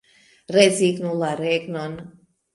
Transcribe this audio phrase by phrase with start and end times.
[0.55, 1.97] Rezignu la regnon.